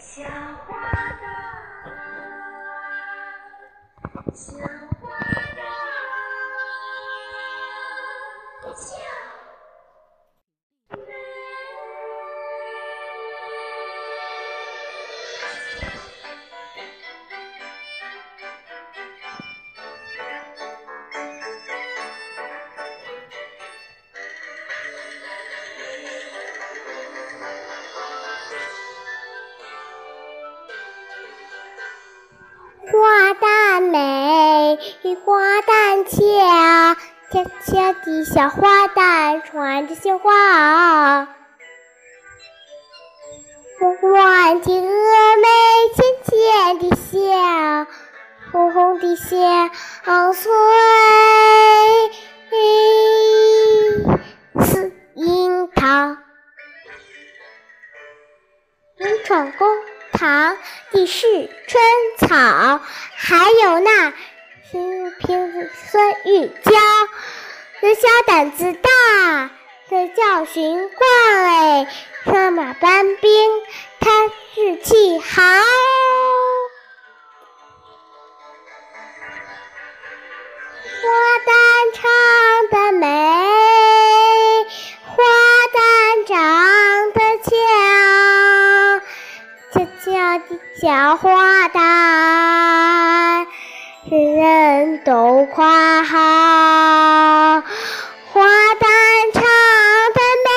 [0.00, 0.80] 小花
[1.20, 1.22] 旦，
[4.34, 4.56] 小
[4.98, 5.04] 花
[5.54, 5.60] 旦，
[8.74, 8.96] 小
[10.96, 11.04] 妹。
[32.92, 34.78] 花旦美，
[35.24, 36.96] 花旦俏，
[37.30, 40.32] 俏俏的小花旦穿着绣花
[43.80, 45.48] 袄，弯起峨眉，
[45.94, 47.86] 浅浅的笑，
[48.50, 49.26] 红红的小
[60.92, 61.26] 地是
[61.66, 61.82] 春
[62.18, 62.80] 草，
[63.14, 64.12] 还有那
[64.70, 66.72] 新瓶子孙玉娇，
[67.80, 69.50] 人小胆子大，
[69.88, 71.86] 这教训惯哎，
[72.24, 73.50] 上马搬兵，
[74.00, 75.42] 他志气豪。
[90.90, 93.46] 小花旦，
[94.10, 96.18] 人人都夸好。
[98.32, 98.42] 花
[98.74, 98.88] 旦
[99.32, 100.50] 唱得美，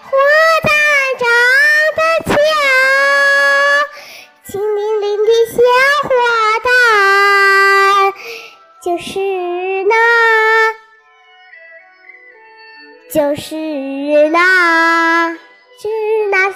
[0.00, 0.08] 花
[0.64, 0.66] 旦
[1.20, 1.28] 长
[1.98, 2.00] 得
[2.32, 2.34] 俏，
[4.46, 5.58] 清灵灵的小
[6.08, 6.10] 花
[6.64, 8.14] 旦，
[8.82, 9.10] 就是
[9.84, 9.94] 那，
[13.12, 13.56] 就是
[14.30, 15.86] 那，是
[16.30, 16.50] 那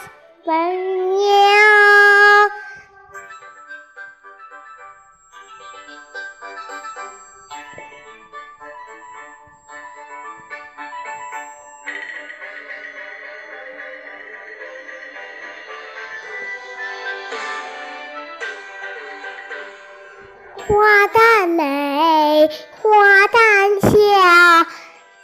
[20.69, 22.51] 花旦美，
[22.83, 24.67] 花旦俏，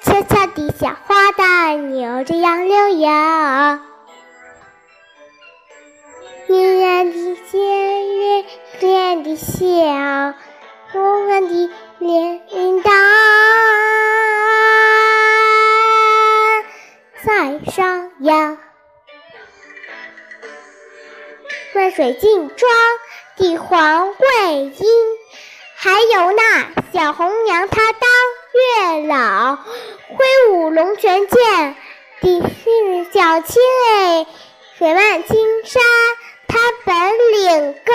[0.00, 3.80] 俏俏的小花旦扭着杨柳腰，
[6.46, 8.44] 圆圆的尖，圆
[8.82, 10.34] 圆的笑，
[10.92, 12.90] 红红的铃铛
[17.24, 18.58] 在上扬。
[21.72, 22.70] 瑞水镜庄
[23.38, 24.26] 的黄桂
[24.66, 24.72] 英，
[25.84, 28.08] 还有那小红娘，她当
[28.54, 31.74] 月老，挥舞龙泉剑
[32.20, 34.24] 的是小青哎，
[34.78, 35.82] 水漫青山，
[36.46, 36.94] 她本
[37.32, 37.92] 领高。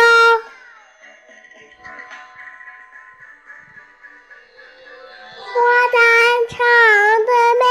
[5.53, 5.61] 花
[5.93, 5.97] 旦
[6.49, 6.57] 唱
[7.25, 7.31] 得
[7.61, 7.65] 美，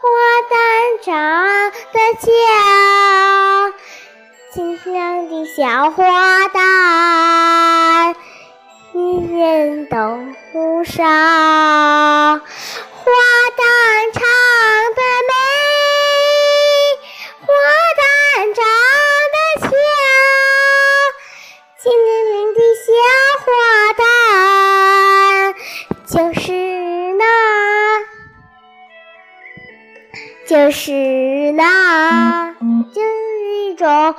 [0.00, 0.02] 花
[0.50, 0.58] 旦
[1.04, 1.08] 长
[1.92, 2.28] 得俏，
[4.52, 6.02] 清香的小花
[6.48, 6.59] 旦，
[9.40, 11.02] 人人都少。
[11.02, 11.08] 花
[13.56, 13.62] 旦
[14.12, 14.20] 唱
[14.94, 15.32] 得美，
[17.40, 17.48] 花
[17.96, 18.00] 旦
[18.54, 18.62] 长
[19.32, 19.64] 得俏，
[21.78, 22.92] 清灵灵的小
[23.40, 23.48] 花
[23.96, 24.04] 旦，
[26.06, 26.52] 就是
[27.14, 27.24] 那，
[30.46, 30.92] 就是
[31.52, 32.52] 那，
[32.94, 33.00] 就是
[33.54, 34.14] 一种